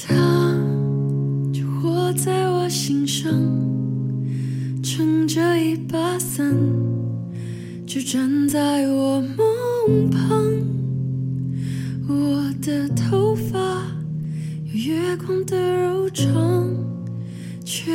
[0.00, 0.14] 她
[1.52, 3.32] 就活在我心上
[4.80, 6.54] 撑着一把伞
[7.84, 10.46] 就站在我梦旁
[12.08, 13.58] 我的头发
[14.66, 16.72] 有月光的柔长
[17.64, 17.92] 却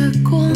[0.00, 0.49] 的光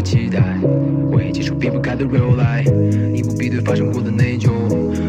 [0.00, 0.40] 的期待，
[1.12, 2.72] 回忆结束避不开的 real life，
[3.12, 4.50] 你不必对发生过的内疚，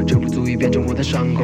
[0.06, 1.44] 这不足以变成我的伤口。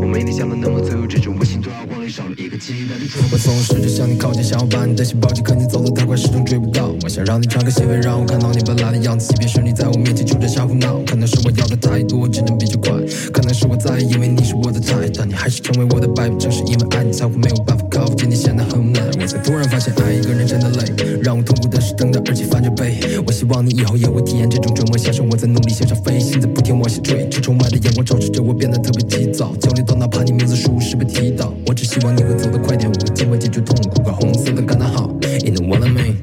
[0.00, 2.94] 我没你想的那么自由，只是我心突然慌少了一个期待。
[3.32, 6.94] 我总试着向你靠近，想要把你的心抱紧，可你走得太快，始终追不到。
[7.02, 11.00] 我想让你穿个鞋背，让我看到你本来的样子，即便是你在我面前就这瞎胡闹。
[11.06, 12.92] 可能是我要的太多，只能比较快。
[13.32, 16.36] 可能是我在意，因为你是我的菜，但你还是成为我的败笔。
[16.38, 19.00] 正是因为爱你，才会没有办法靠近你，显得很无奈。
[19.20, 22.98] 我才突然发现，爱一个人真的累，让我痛苦的是等待，而且翻着背。
[23.26, 27.28] 我希望你以后也会体验这种折磨，像是我在努力向上飞，心在不停往下坠。
[27.28, 31.52] 车窗外的阳光照射着我，变得特别急躁，焦虑到哪怕你名字数十被提到。
[31.66, 35.10] 我只希望你会走得快点，我会尽快解决痛苦，把红色的感叹号
[35.44, 36.14] ，You know what I mean？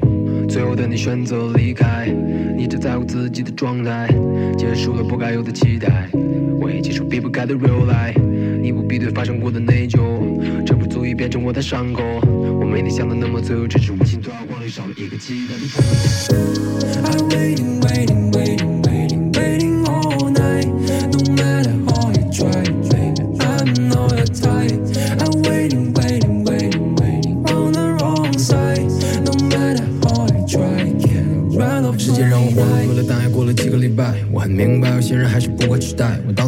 [0.48, 2.08] 最后的你选择离开，
[2.56, 4.08] 你只在乎自己的状态，
[4.56, 6.08] 结束了不该有的期待，
[6.60, 8.18] 我也结束避不开的 real life，
[8.60, 10.00] 你不必对发生过的内疚，
[10.64, 12.02] 这不足以变成我的伤口。
[12.60, 15.60] 我没你想的那么脆弱，只是无心突然慌里少了一个期待的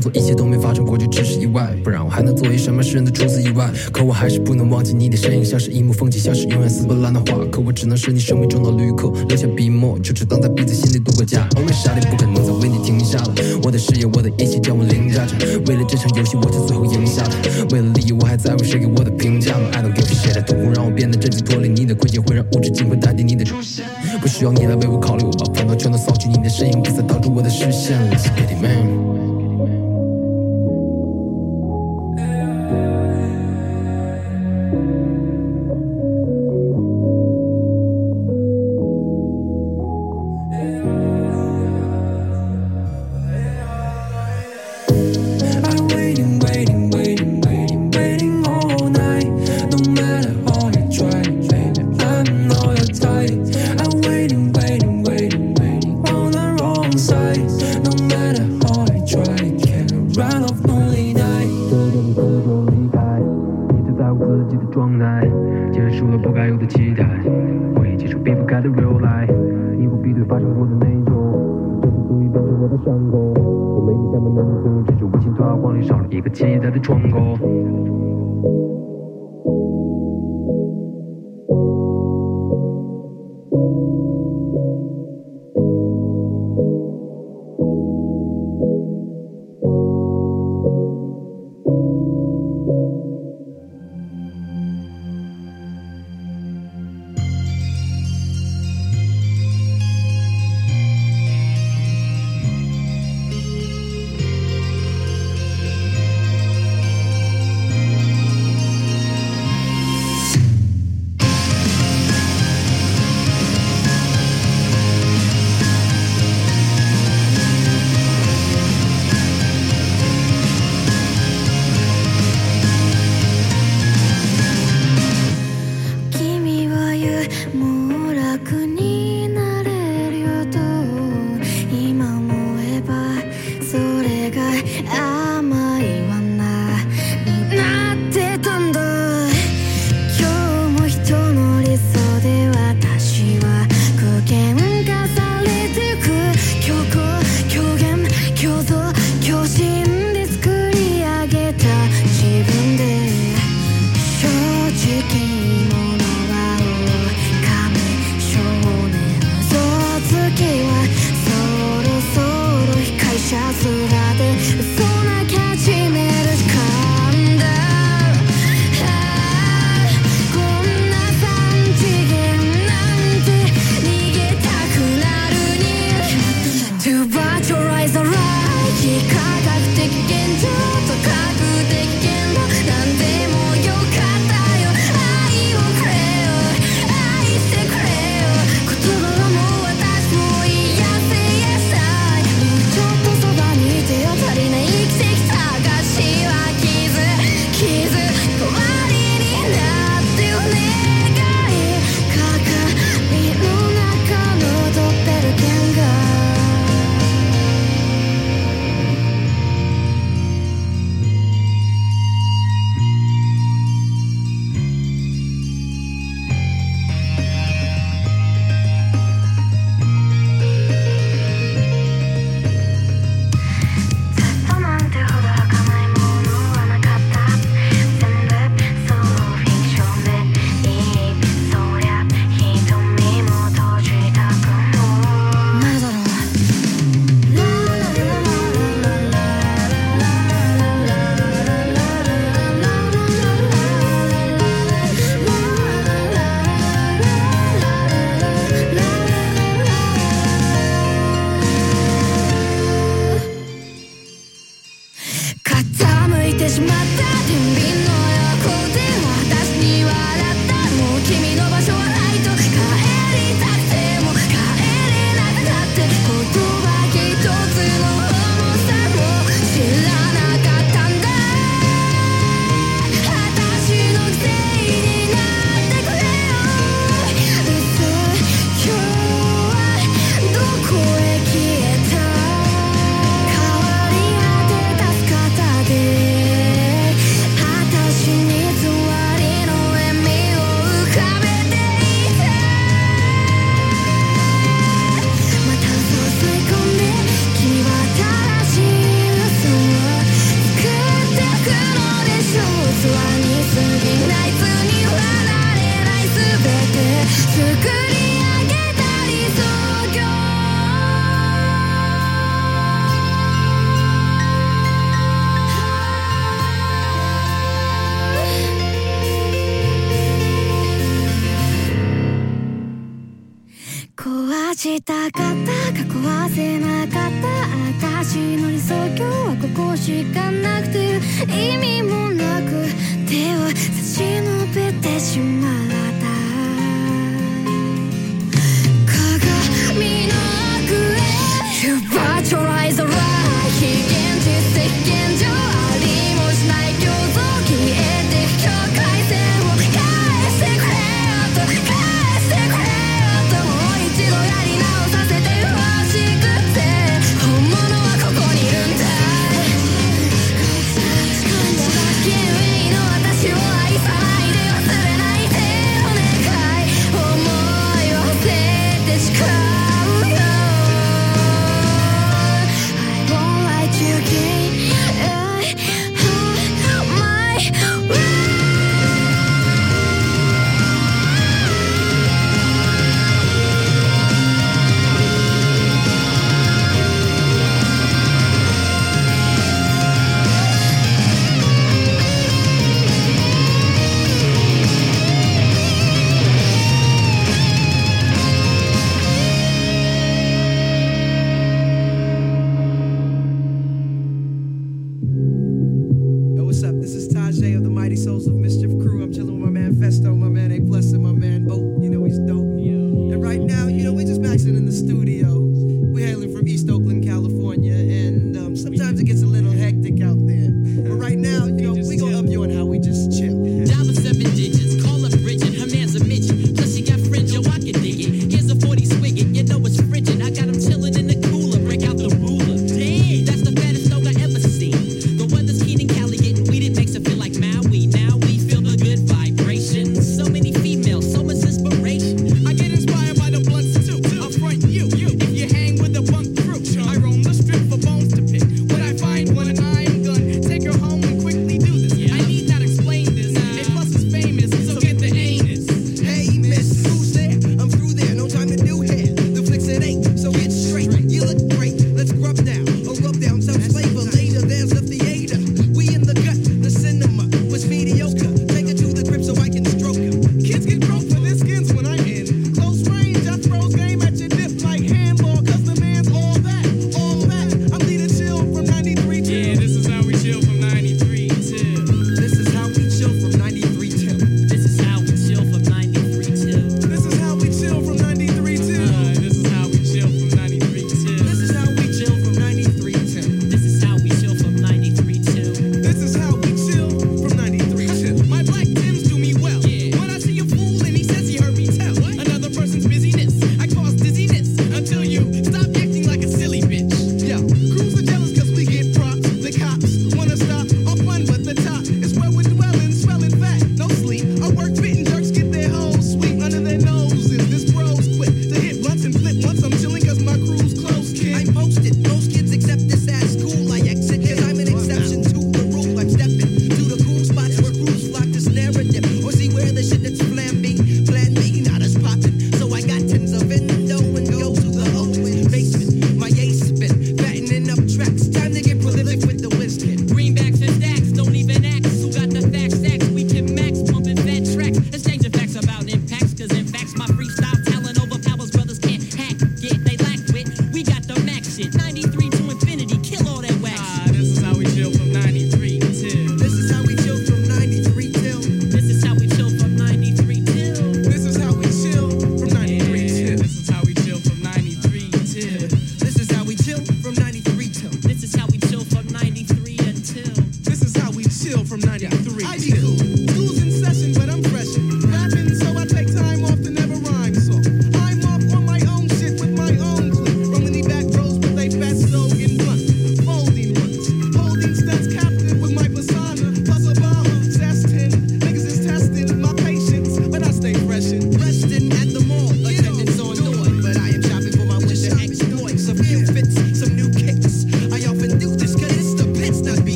[0.00, 3.70] 做一切都没发生过，就只是意外，不然我还能做些什么世人的除此以外？
[3.92, 7.44] 可我还是不能忘记你的身影，像是一幕风景，像是永远撕不烂的画。
[7.50, 11.48] 可我只能是你生命中的旅客，留下笔墨，就只当在彼此心里度过假。
[11.56, 15.34] 偶尔沙砾不可能再为你停下了，我的事业，我的一切将我凌驾着。
[15.66, 17.34] 为了这场游戏，我才最后赢下的。
[17.70, 23.84] 为了利益，我还在乎谁给我的评价吗？I don't give a shit，痛苦让我变得震惊，脱离你的轨迹，会让无止境会代替你的出现。
[24.20, 27.98] 不需要你来为我考虑，我把烦恼全都扫去，你的身影不再挡住我的视线。
[28.10, 29.39] Let's get it, man。
[32.70, 33.39] Amen.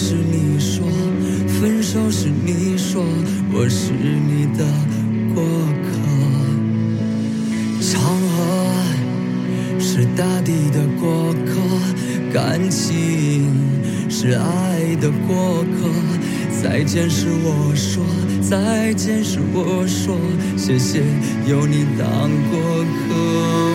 [0.00, 0.86] 是你说
[1.48, 3.02] 分手是你说
[3.52, 4.64] 我是你的
[5.34, 5.42] 过
[5.82, 5.88] 客。
[7.80, 8.40] 长河
[9.80, 11.58] 是大地的过客
[12.32, 13.50] 感情
[14.08, 15.90] 是爱的过客。
[16.62, 18.04] 再见是我说
[18.40, 20.16] 再见是我说
[20.56, 21.02] 谢谢
[21.44, 23.67] 有你当过客。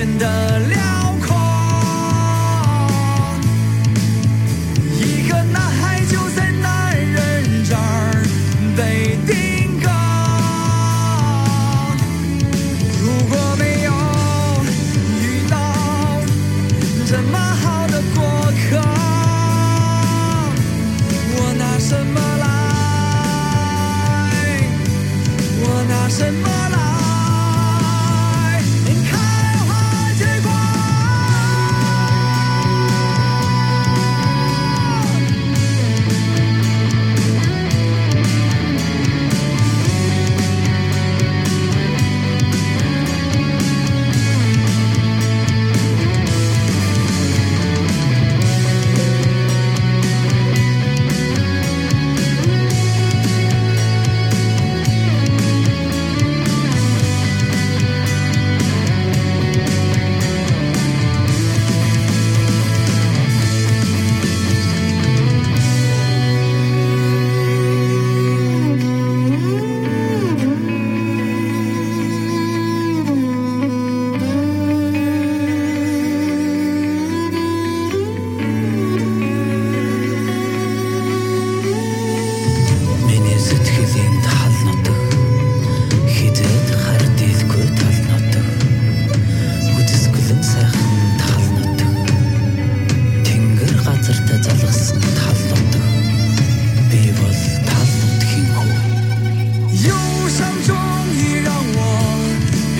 [0.00, 0.49] 简单。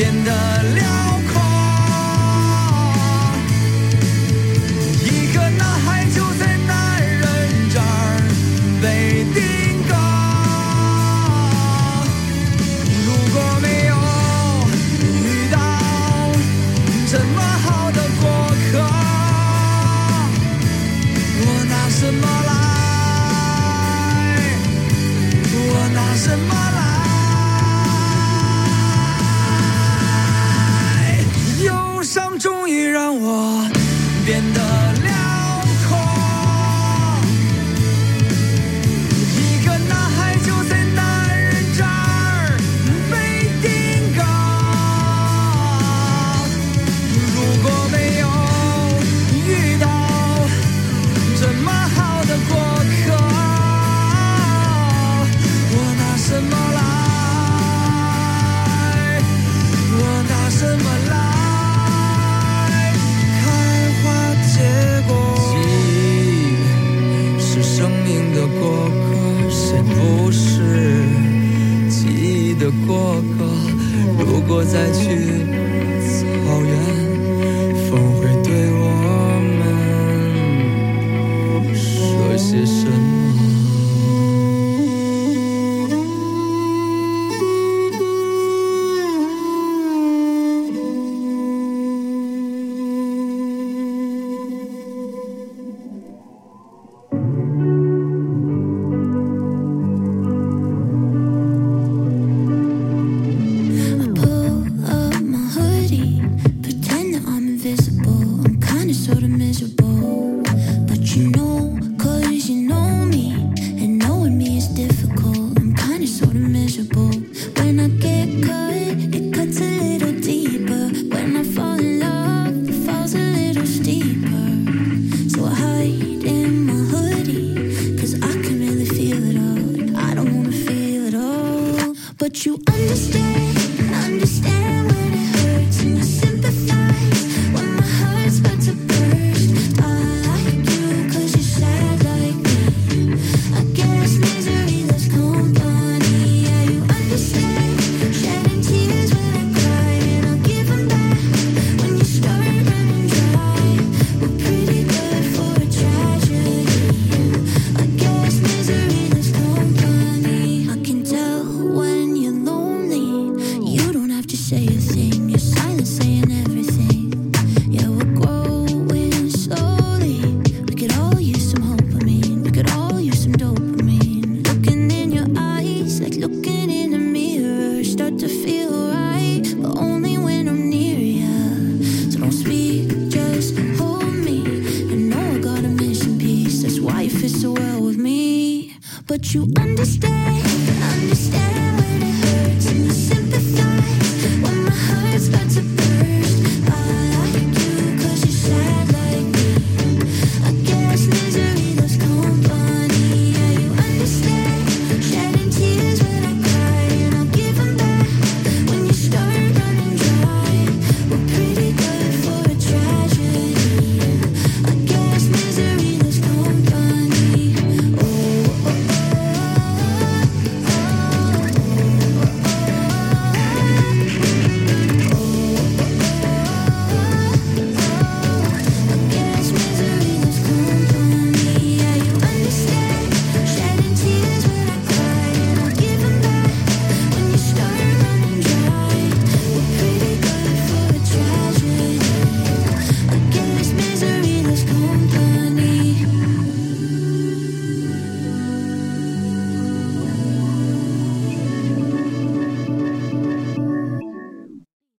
[0.00, 0.79] vivienda libre.